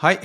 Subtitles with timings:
[0.00, 0.20] はい。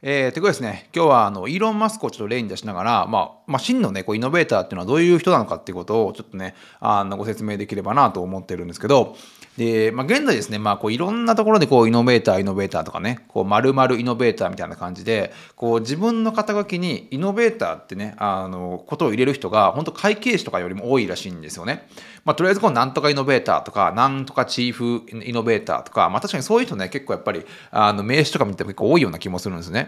[0.00, 9.16] えー、ということですね、今日はあのイーロン・マスクをちょっと例に出しながら、まあ、まあ、真のね、こうイノベーターっていうのはどういう人なのかっていうことをちょっとね、あのご説明できればなと思ってるんですけど、
[9.56, 21.88] で、まあ、現在ですね、まあ、こういろんなところでこうイノベーター、イノベーターとかね、こう〇〇イノベーターみたいな感じで、こう自分の肩書きにイノベーターってね、あの、ことを入れる人が、本当会計士とかよりも多いらしいんですよね。
[22.24, 29.87] まあ、とりあえずこうなんとかイノベーターとか、なんとかチーフイノベーターとか、まあ、確かにそういう人ね、結構やっぱり、あの、名刺とか見ても結構多いような気もするんですね。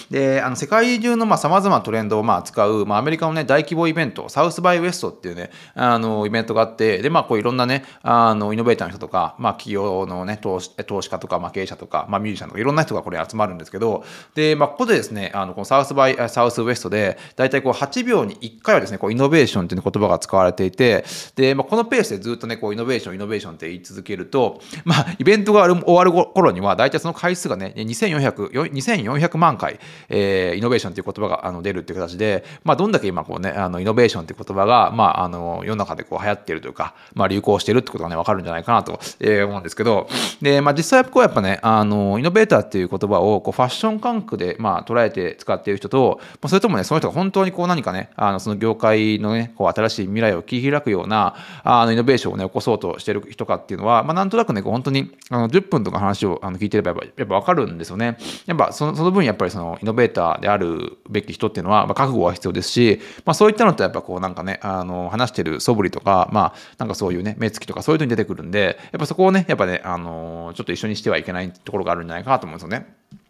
[0.11, 14.03] で、あの世界中のさまざ、まなトレンドをまあ扱う、まあ、アメリカのね、大規模イベント、サウスバイウエストっていうね、あの、イベントがあって、で、まあ、こういろんなね、あの、イノベーターの人とか、まあ、企業のね、投資投資家とか、まあ、経営者とか、まあ、ミュージシャンとか、いろんな人がこれ集まるんですけど、
[14.35, 21.05] で、まあ、ここでですね、あの、このサウスバイ、サウスウエストで、大体こう、8秒に1回はですね、こう、イノベーションっていう言葉が使われていて、
[21.37, 29.79] で、まあ、このペースでずっとね、こう、イノベーション、イノベーションって言い続けると、まあ、イベントが終わる頃には、大体その回数がね、2400、2400万回、
[30.09, 40.07] えー、イノベーションという言葉があの出るっていう形で、まあ、どんだけ今こうね、あのイノベーションっていう言葉が、まあ、あの世の中でこう流行っているというか、まあ、流行しているってことがね、わかるんじゃないかなと思うんですけど、
[40.41, 58.17] で、まあ、実際こうやっぱね、あの、イノベーターっていう言葉をこうファッション感覚で、まあ、捉えて使っている人と、まあ、それともね、その人が本当にこう何かね、あのその業界のね、こう新しい未来を切り開くような、あのイノベーションをね、起こそうとしてる人かっていうのは、まあ、なんとなくね、こう本当にあの10分とか話をあの聞いてればやっぱやっぱ分かるんですよね。
[58.45, 73.20] やっぱそのその分やっぱりそのイノベーターであるべき人っていうのは、まあ、覚悟は必要ですし、まあ、そういったのってやっぱこうなんかね、あの話してる素振りとか、まあ、なんかそういうね、目つきとかそういうのに出てくるんで、やっぱそこをね、やっぱね、あのちょっと一緒にしてはいけないところがあるんじゃないかなと思うんですよね。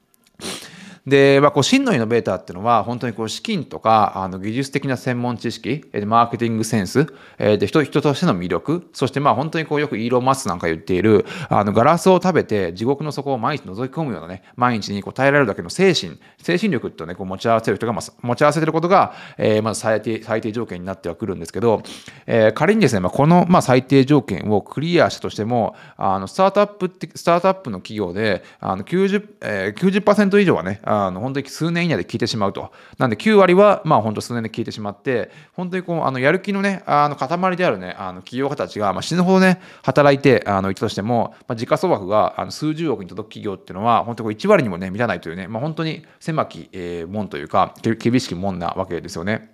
[1.05, 21.81] で、まあ、こう真のイノベーターっていうのは本当にこう資金とかあの技術的な専門知識マーケティングセンスで人人としての魅力そしてまあ本当にこうよくイーロン・マスクなんか言っているあのガラスを食べて地獄の底を毎日覗き込むようなね毎日にこう耐えられるだけの精神精神力ってねこう持ち合わせる人が、持ち合わせてることが、えー、まず最低最低条件になってはくるんですけど、
[22.27, 32.71] えー、仮にですね、まあ、この、まあ、最低条件をクリアしたとしてもあのスタートアップってスタートアップの企業であの 90%, えー、90以上はねあの本当に数年以内で消えてしまうと。
[32.97, 49.50] なんで9割は、まあ本当数年で消えてしまって、本当にこう、あの、やる気のね、あの、塊であるね、あの、企業家たちが、まあ、死ぬほどね、働いて、あの、いたとしても、まあ、時価総額が、あの、数十億に届く企業っていうのは、本当に1割にもね、満たないというね、まあ、本当に狭き、えー、門というか、厳しき門なわけですよね。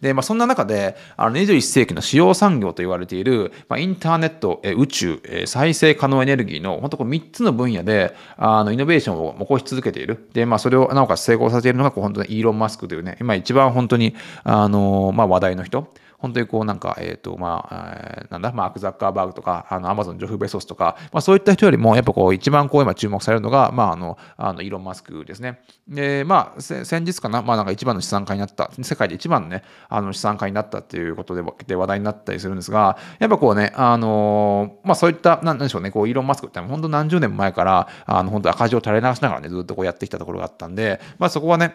[0.00, 10.28] で、まあ、そんな中で、あの21世紀の主要産業と言われている、まあ、インターネット、え宇宙、え再生可能エネルギーの本当こう3つの分野であのイノベーションを起こし続けている。
[10.32, 15.92] で、まあ、それをなおかつ成功させているのがこう本当にイーロン・マスクというね、今一番本当にあの、まあ、話題の人。
[16.22, 25.62] 本当にこうなんか、えっ、と、まあ、え、なんだ、マーク・ザッカーバーグとか、あの、アマゾン、ジョフ・ベソスとか、まあそういった人よりも、やっぱこう、一番こう今注目されるのが、まああの、あのイーロン・マスクですね。
[25.88, 41.74] で、まあ、先日かな、まあなんか一番の資産家になった、世界で一番のね、あの資産家になったっていうことでで話題になったりするんですが、やっぱこうね、あの、まあそういった、なんでしょうね、こう、イーロン・マスクって本当何十年前から、あの、本当赤字を垂れ流しながらね、ずっとこうやってきたところがあったんで、まあそこはね、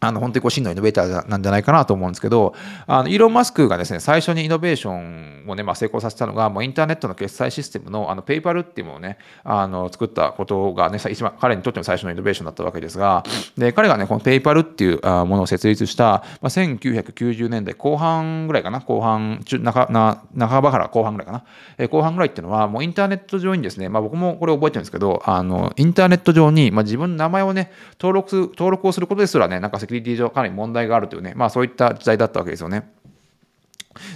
[0.00, 2.54] あの、本当にこう真のイノベーターなんじゃないかなと思うんですけど、
[2.86, 13.24] あの、イーロン・マスクがですね、最初にイノベーションをね、まあ、成功させたのが、もうインターネットの決済システムの、あの、ペイパルっていうものをね、あの、作ったことがね、一番、彼にとっても最初のイノベーションだったわけですが、
[13.56, 21.44] で、彼がね、このペイパルっていうものを設立した、まあ、1990年代後半ぐらいかな、後半、中、中、半ばから後半ぐらいかな、
[21.76, 32.92] え、後半ぐらいっていうのは、もうインターネット上にですね、まあ、僕もこれ覚えてるんですけど、あの、インターネット上に、まあ、自分の名前をね、登録、登録をすることですらね、なんかセキュリティ上かなり問題があるというね、まあそういった時代だったわけですよね。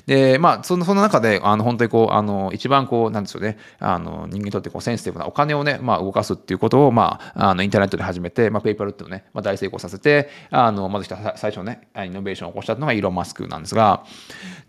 [0.07, 14.05] で、まあ、その、その中で、あの、本当にこう、あの、一番こう、なんですよね、あの、人間にとってこう、センシティブなお金をね、まあ、動かすっていうことを、まあ、あの、インターネットで始めて、まあ、ペイパルっていうのをね、まあ、大成功させて、あの、まず最初ね、イノベーションを起こしたのがイーロン・マスクなんですが、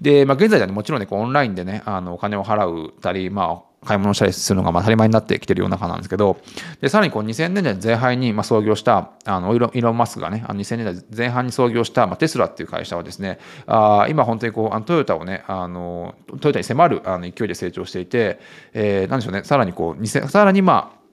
[0.02, 6.38] で、まあ、現在ではね、もちろんね、こう、オンラインでね、あの、お金を払うたり、まあ、買い物したりするのが当たり前になってきてるような中なんですけど、
[6.82, 18.40] で、さらにこう2000年代前半にまあ創業した、あの、イーロン・マスクがね、あの2000年代前半に創業したまあテスラっていう会社はですね、あ今本当にこう、あのトヨタをね、あの、トヨタに迫るあの勢いで成長していて、
[18.74, 21.04] えー、なんでしょうね、さらにこう、さらにまあ、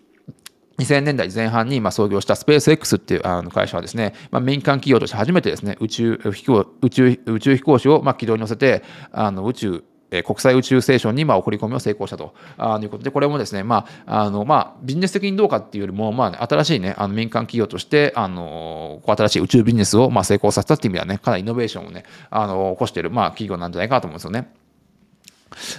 [0.81, 9.85] 2000年代前半にま創業したスペース X っていうあの会社はですね、まあ、民間企業として初めてですね、宇宙飛行宇宙宇宙飛行士をま軌道に乗せて、あの宇宙
[10.25, 12.35] 国際宇宙ステーションにまあ送り込みを成功したと
[12.83, 24.53] いうことで、これもですね、まあ、あの、まあ、ビジネス的にどうかっていうよりも、まあ、新しいね、あの民間企業として、あの、新しい宇宙ビジネスをまあ成功させたっていう意味ではね、かなりイノベーションをね、あの、起こしている、まあ、企業なんじゃないかと思うんですよね。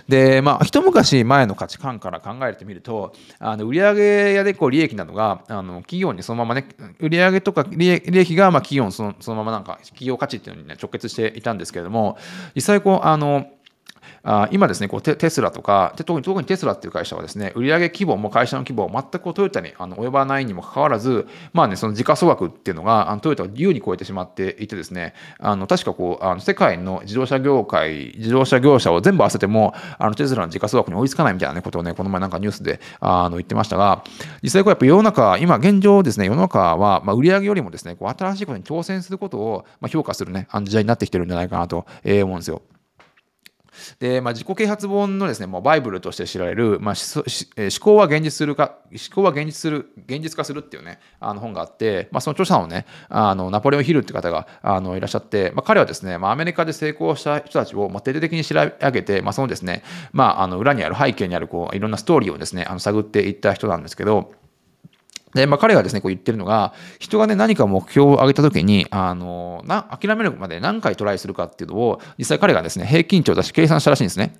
[0.07, 6.67] で、まあ、一昔前の価値観から考えてみると、あの売上やでこう利益などがあの企業にそのままね、
[6.99, 12.17] 売上とか利益がまあ企業のそのそのままなんか企業価値っていうのに、ね、直結していたんですけれども、
[12.55, 13.47] 実際こう、あの、
[14.23, 34.03] あ今ですねこうテテスラとか特に特にテスラっていう会社はですね売上規模も会社の規模を全くトヨタにあの及ばないにもかかわらずまあねその時価総額っていうのがあのトヨタを優に超えてしまっていてですねあの確かこうあの世界の自動車業界自動車業者を全部合わせてもあのテスラの時価総額に追いつかないみたいな、ね、ことをねこの前なんかニュースであの言ってましたが
[34.43, 42.61] 実際こうやっぱ世の中今現状ですね世の中はまあ売上よりもですねこう新しいことに挑戦することをまあ評価するね時代になってきてるんじゃないかなと思うんですよ。
[43.99, 64.33] で、まあ、自己啓発本のですね、もうバイブルとして知られる、まあ、思考は現実するか、思考は現実する、現実化するっていうね、あの本があって、まあ、その著者のね、あのナポレオン・ヒルって方があのいらっしゃって、まあ、彼はですね、まあ、アメリカで成功した人たちを、まあ、徹底的に調べ上げて、まあ、そのですね、まあ、あの裏にある背景にあるこういろんなストーリーをですね、あの探っていった人なんですけど、
[65.33, 74.35] で、まあ、彼がですね、こう言ってるのが、人がね、何か目標を上げたときに、あの、な、諦めるまで何回トライするかっていうのを、実際彼がですね、平均値を出し計算したらしいんですね。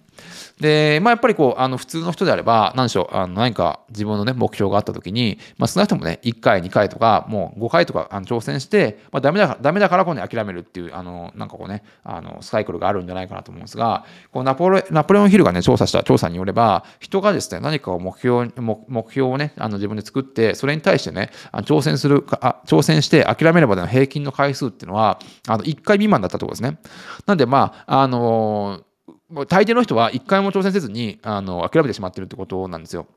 [0.60, 26.78] で、まあ、やっぱりこう、あの、普通の人であれば、何でしょう、あの何か自分のね、目標があったときに、まあ、少なくともね、1回、2回とか、もう5回とかあの挑戦して、まあ、ダメだから、ダメだからこうね、諦めるっていう、あの、なんかこうね、あの、サイクルがあるんじゃないかなと思うんですが、こうナポレ、ナポレオンヒルがね、調査した調査によれば、人がですね、何かを目標、目標をね、あの自分で作って、それに対してね、あ挑戦するあ、挑戦して諦めればの平均の回数っていうのは、あの、1回未満だったところですね。
[27.26, 28.91] なんで、まあ、あのー、
[29.48, 33.08] 大抵の人は一回も挑戦せずに、あの、諦めてしまってるってことなんですよ。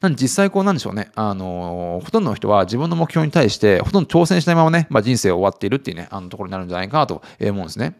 [0.00, 7.94] なんで実際こうなんでしょうね、あの、ほとんどの人は自分の目標に対してほとんど挑戦しないままね、まあ、人生終わっているっていうね、あのところになるんじゃないかなと思うんですね。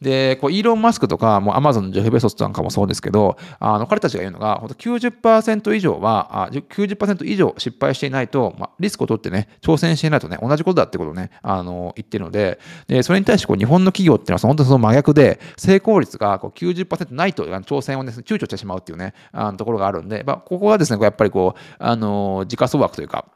[0.00, 23.26] で、こうイーロン・マスクとか、もうアマゾンのジェフ・ベソスなんかもそうですけど、あの彼たちが言うのが、本当90%以上は、あ90%以上失敗していないと、まあ、リスクを取ってね、挑戦していないとね、同じことだってことをね、あの言ってるので、でそれに対してこう日本の企業っていうのは本当にその真逆で、成功率がこう90%ないと挑戦をね、躊躇してしまうっていうね、あのところがあるんで、まあ、ここはですね、やっぱりこう、あの時価総額というか、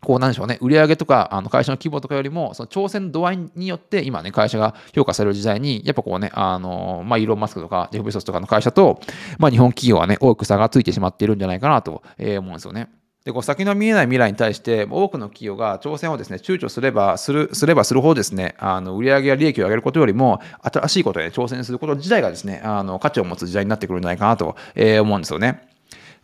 [0.00, 9.00] こうなんでしょうね、売上とかあの会社の規模とかよりも、その挑戦度合いによって、今ね、会社が評価される時代に、やっぱこうね、あの、まあ、イーロン・マスクとか、ジェフ・ベソスとかの会社と、
[9.38, 12.88] まあ、日本企業はね、多く差がついてしまっているんじゃないかなと思うんですよね。
[13.24, 25.69] でこう先の見えない未来に対して多くの企業が挑戦をですね躊躇すればするすればするほどですねあの売上や利益を上げることよりも新しいことで挑戦すること自体がですねあの価値を持つ時代になってくるんじゃないかなと、えー、思うんですよね。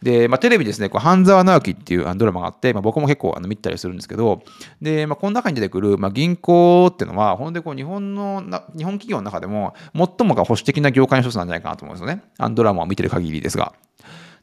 [0.02, 4.42] で、まあ、テレビですね、こう半沢直樹っていうドラマがあって、まあ、僕も結構あの見たりするんですけど、
[4.80, 12.22] で、まあ、この中に出てくる、まあ、銀行っていうのは、ほんでこう日本のな、日本企業の中でも、最もが保守的な業界の一つなんじゃないかなと思うんですよね。
[12.38, 13.72] あのドラマを見てる限りですが。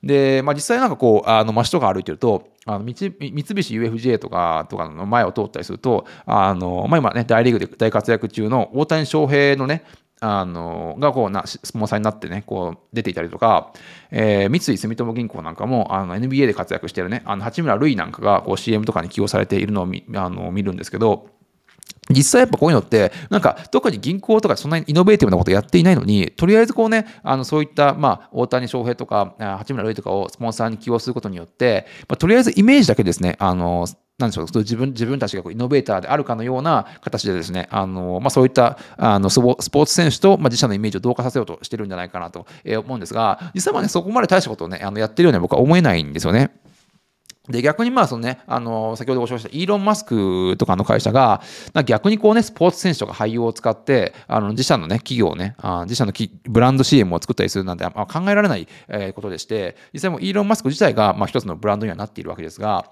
[0.04, 9.84] で、まあ、実際なんかこう、あの、街とか歩いてると、あの三菱 UFJ とかとかの前を通ったりすると、あの、まあ、今ね、大リーグで大活躍中の大谷翔平のね、
[10.26, 13.74] あのがこうなスポンサーになってねこう出ていたりとか、
[14.10, 21.28] えー、三井住友銀行なんかもあの NBA で活躍してるねあの八村塁なんかがこう CM とかに起用されているのを見あの見るんですけど
[22.14, 33.88] 実際やっぱこういうのって、なんか特に銀行とかそんなにイノベーティブなことやっていないのに、とりあえずこうね、あのそういった、まあ、大谷翔平とか、八村塁とかをスポンサーに起用することによって、まあ、とりあえずイメージだけですね、あの、
[34.20, 42.46] なんでしょう自分自分たちがこうイノベーターであるかのような形でですね、あのまあ、そういったあのスポーツ選手と、まあ、自社のイメージを同化させようとしてるんじゃないかなと
[42.78, 46.52] 思うんですが、実際はね、そこまで大したことをね、あのやってるように僕は思えないんですよね。
[47.50, 51.42] で、逆にまあ、そのね、あの、先ほどご紹介したイーロン・マスクとかの会社が、
[51.86, 56.14] 逆にこうね、スポーツ選手とか俳優を使って、あの、自社のね、企業をね、あ自社の
[56.46, 62.86] ブランド CM を作ったりするなんて、まあ、考えられない、えことでして、実際もイーロン・マスク自体が、まあ、一つのブランドにはなっているわけですが、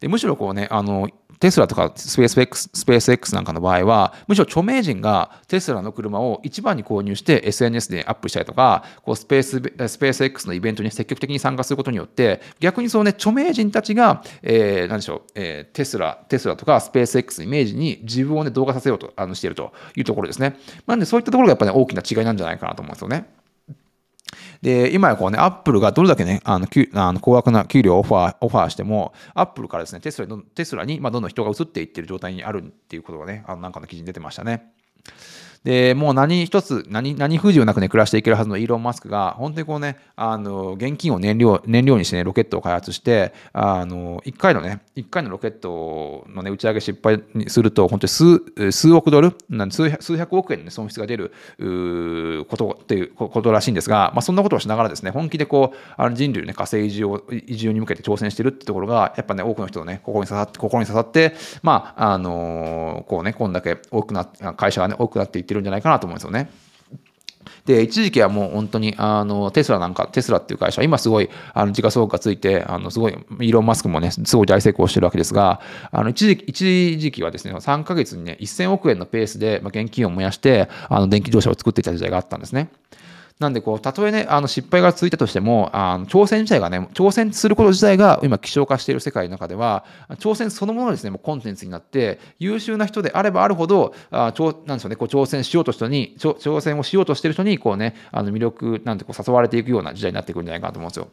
[0.00, 1.08] でむしろこうね、あの、
[1.42, 20.56] テスラとかスペース X, スペース X なんかの場合は、むしろ著名人がテスラの車を一番に購入して SNS でアップしたりとか、こうスペーススペース X のイベントに積極的に参加することによって、逆にそうね、著名人たちが、えー、何でしょう、えー、テスラ、テスラとかスペース X のイメージに自分をね、動画させようとあのしているというところですね。
[20.86, 23.41] なんでそういったところがやっぱり、ね、大きな違いなんじゃないかなと思うんですよね。
[24.62, 34.72] で、今やこうね、アップルがどれだけね、あのあの高額な給料をオファーオファーしても、アップルからですね、テスラにテスラに、まあ、どんどん人が移っていってる状態にあるっていうことがね、あのなんかの記事に出てましたね。
[35.64, 49.36] で、もう何一つ、何、何不自由なくね、暮らしていけるはずのイーロン・マスクが、本当にこうね、あの、現金を燃料、燃料にしてね、ロケットを開発して、あの、1回のね、1回のロケットのね、打ち上げ失敗にすると、本当に数、数億ドル、
[49.70, 51.32] 数数百億円の、ね、損失が出る
[52.48, 66.50] ことっていうことらしいんですが、まあ、そんなことをしながらですね、本気でこう、あの人類ね、火星移住を、移住に向けて挑戦してるってところが、やっぱね、多くの人のね、心に刺さって、心に刺さって、まあ、あの、こうね、こんだけ多くな、会社がね、多くなっていてってるんじゃないかなと思うんですよね。
[67.66, 82.70] で、一時期はもう本当に、あの、テスラなんか、テスラっていう会社、今すごい、あの、時価総額がついて、あの、すごい、イーロン・マスクもね、すごい大成功してるわけですが、あの、一時期、一時期はですね、3ヶ月にね、1000億円のペースで、まあ、現金を燃やして、あの、電気自動車を作っていた時代があったんですね。
[83.38, 89.84] なんでこう、たとえね、あの失敗が続いたとしても、あの挑戦自体がね、挑戦すること自体が今希少化している世界の中では、
[90.18, 94.32] 挑戦そのものですね、もうコンテンツになって、優秀な人であればあるほど、あ
[94.66, 101.08] なんでしょうね、こう挑戦しようとした人に、挑戦をしようとしてる人に、こうね、あの魅力なんてこう誘われていくような時代になってくるんじゃないかなと思うんですよ。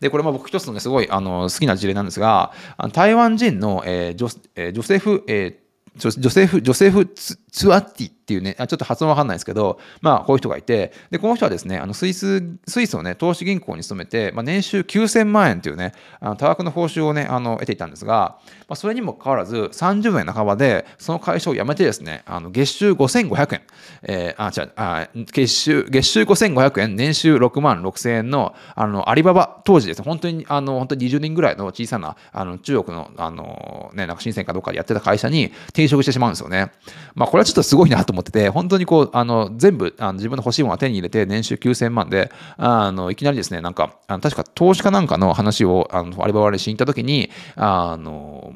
[0.00, 2.52] で、これも僕一つのね、すごいあの好きな事例なんですが、
[2.92, 18.38] 台湾人の、えージョえー、ジョセフ、えー、ジョセフ、ジョセフツ・ツアッティっていうね、ちょっと発音わかんないですけど、まあ、こういう人がいて、で、この人はですね、あのスイス、スイスのね、投資銀行に勤めて、まあ、年収9000万円というね、あの多額の報酬をね、あの得ていたんですが、
[18.68, 23.62] まあ、それにもかかわらず、30年半ばで、その会社を辞めてですね、あの月収5500円、
[24.02, 36.72] えー、あ、違う、あ月収、月収5500円、年収6万6000円の、あの、アリババ、当時ですね、本当に、あの、本当に20人ぐらいの小さな、あの、中国の、あの、ね、なんか深センかどっかでやってた会社に転職してしまうんですよね。
[37.14, 48.54] まあ、これはちょっとすごいなと思ってて、本当にこう、あの、全部、あの自分の欲しいものを手に入れて、年収9000万で、あの、いきなりですね、なんか、あの確か投資家なんかの話を、あの、アリババでしに行った時に、あの、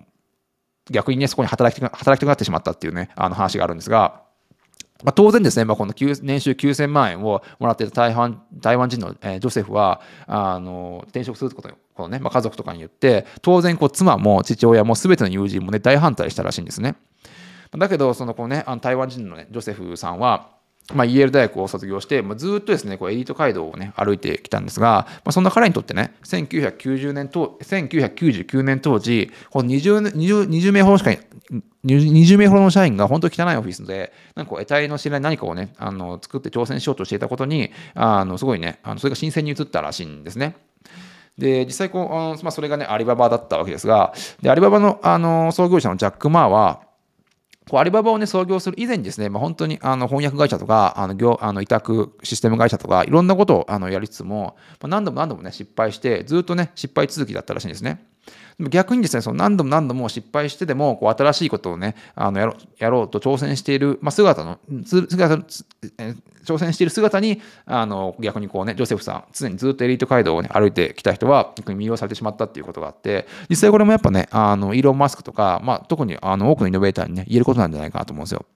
[0.90, 4.22] 逆にね、そこに働き働きたくなってしまったっていうね、あの話があるんですが、
[5.04, 16.94] まあ、当然ですね、まあ、この年収9000万円をもらっていた台湾台湾人の、えー、ジョセフはあの転職することこのね、まあ、家族とかに言って、当然こう妻も父親も全ての友人もね、大反対したらしいんですね。
[17.72, 20.56] だけど、そのこうね、あの台湾人の、ね、ジョセフさんは、
[20.94, 31.10] まあ、イェール大学を卒業して、まあ、ずっとですね、こうエリート街道をね、歩いてきたんですが、まあ、そんな彼にとってね、1990年と、1999年当時、この 20, 20, 20名ほどしか
[31.84, 40.56] 20名ほどの社員が本当に汚いオフィスで、なんか、得体の知らない何かをね、あの作って挑戦しようとしていたことに、あのすごいね、あのそれが新鮮に移ったらしいんですね。
[41.36, 46.80] で、実際こう、まあ、それがね、アリババだったわけですが、でアリババのあの創業者のジャック・マーは、
[47.68, 58.06] こうアリババをね、創業する以前にですね、まあ、本当にあの翻訳会社とか、あの業あの委託システム会社とか、いろんなことをあのやりつつも、まあ、何度も何度もね、失敗して、ずっとね、失敗続きだったらしいんですね。
[58.58, 65.44] 逆にですね、その何度も何度も失敗してでも、こう新しいことをね、あのやろやろうと挑戦している、まあ、姿の、姿
[66.46, 78.46] 挑戦している姿に、あの逆にこうね、ジョセフさん、常にずっとエリート街道を、ね、歩いてきた人は、魅了されてしまったっていうことがあって、実際これもやっぱね、あのイーロン・マスクとか、まあ、特にあの多くのイノベーターにね、言えることなんじゃないかなと思うんですよ。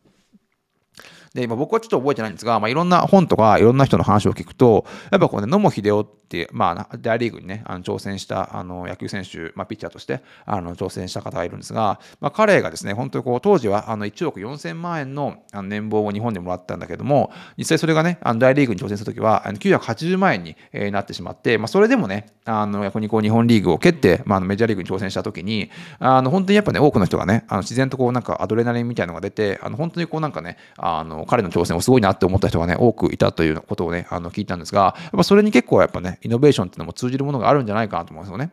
[1.35, 20.57] で、今僕はちょっと覚えてないんですが、まあ、いろんな本とかいろんな人の話を聞くと、やっぱこうね、野茂英雄って、まあ、大リーグにね、あの挑戦したあの野球選手、まあ、ピッチャーとしてあの挑戦した方がいるんですが、まあ、彼がですね、本当にこう、当時はあの1億4000万円の年俸を日本でもらったんだけども、実際それがね、あの大リーグに挑戦するときは980万円に
[20.91, 25.71] なってしまって、まあ、それでもね、あの逆にこう日本リーグを蹴って、まあ、メジャーリーグに挑戦したときに、
[26.01, 38.51] あの本当にやっぱね、多くの人がね、あの自然とこうなんかアドレナリンみたいなのが出て、あの本当にこうなんかね、あの彼の挑戦をすごいなって思った人がね、多くいたということをね、あの聞いたんですが、やっぱそれに結構やっぱね、イノベーションっていうのも通じるものがあるんじゃないかなと思うんですよね。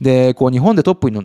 [0.00, 1.24] で、こう日本でトップにの、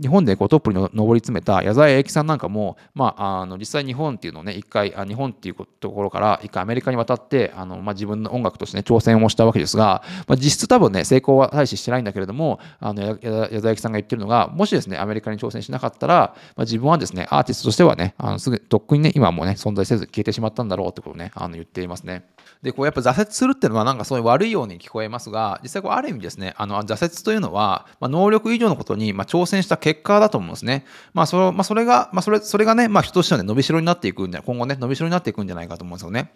[0.00, 22.24] 日本でこうトップに上り詰めた矢沢永吉さんなんかも、まあ、あの実際日本っていうのをね、一回、日本っていうところから一回アメリカに渡って、あのまあ、自分の音楽としてね、挑戦をしたわけですが、まあ、実質多分ね、成功は大ししてないんだけれども、あの矢沢永吉さんが言ってるのが、もしですね、アメリカに挑戦しなかったら、まあ、自分はですね、アーティストとしてはね、あのすぐとっくにね、今もね、存在せず消えてしまったんだろうってことをね、あの言っていますね。
[22.62, 30.86] で、こうやっぱ挫折するっていうのはなんかそういう悪いように聞こえますが、実際こうある意味ですね、あの挫折というのは、まあ、能力以上のことにま挑戦した結果だと思うんですね。
[31.12, 36.32] まあそれまあ、それが、まあ、それそれがね、まあ、人としてはね、伸びしろになっていくんじゃ、今後ね、伸びしろになっていくんじゃないかと思うんですよね。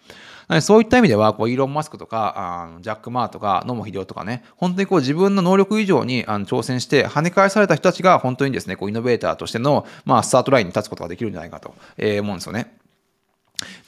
[0.61, 12.76] そういった意味では、こうイーロン・マスクとか、あのジャック・マーとか、野茂英雄とかね、本当にこう自分の能力以上にあの挑戦して跳ね返された人たちが本当にですね、こうイノベーターとしての、まあ、スタートラインに立つことができるんじゃないかと、えー、思うんですよね。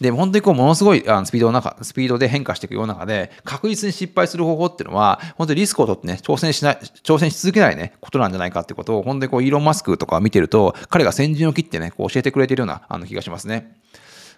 [0.02, 13.76] で、本当にこう、ものすごいあのスピードの中、スピードで変化していく世の中で、確実に失敗する方法っていうのは、本当にリスクを取ってね、挑戦しない、挑戦し続けないね、ことなんじゃないかってことを、本当にこう、イーロン・マスクとか見てると、彼が先陣を切ってね、こう教えてくれてるようなあの気がしますね。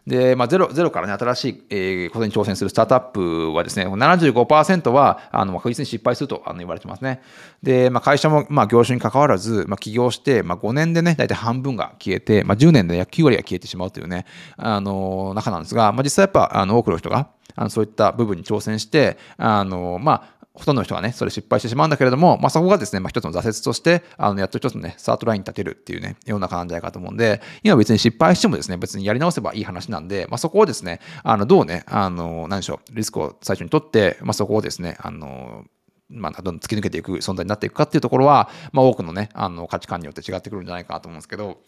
[0.08, 7.22] で、まあ、ゼロゼロからね、新しい、えー、ことに挑戦するスタートアップはですね、75%は、あの、確実に失敗するとあの言われてますね。
[7.62, 14.25] で、まあ、会社も、まあ、業種に関わらず、まあ、起業して、まあ、5年でね、大体半分が消えて、まあ、10年で約9割が消えてしまうというね、
[14.58, 35.63] あの、中なんですが、まあ、実際やっぱ、あの、多くの人が、あのそういった部分に挑戦して、あの、まあ、ほとんどの人がね、それ失敗してしまうんだけれども、まあ、そこがですね、まあ、一つの挫折として、あの、やっと一つのね、スタートラインに立てるっていうね、世の中なんじじゃないかと思うんで、今別に失敗してもですね、別にやり直せばいい話なんで、まあ、そこをですね、あの、どうね、あの、何でしょう、リスクを最初に取って、まあ、そこをですね、あの、
[36.10, 41.60] まあ、どんどん突き抜けていく存在になっていくかっていうところは、まあ、多くのね、あの、価値観によって違ってくるんじゃないかと思うんですけど、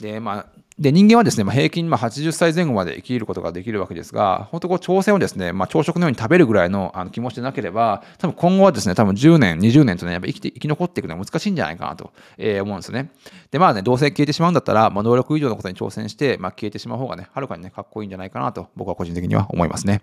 [0.00, 0.46] で、まあ、
[0.78, 13.12] で人間はですね、まあ、平均まあ80歳前後まで生きることができるわけですが、本当こう挑戦をですね、まあ、朝食のように食べるぐらいのあの気持ちでなければ、多分今後はですね、多分10年、20年とね、やっぱ生きて生き残っていくのは難しいんじゃないかなと、えー、思うんですね。
[13.50, 20.02] で、まあね、どうせ消えてしまうんだったら、まあ、能力以上のことに挑戦して、まあ、消えてしまう方がね、はるかにね、かっこいいんじゃないかなと、僕は個人的には思いますね。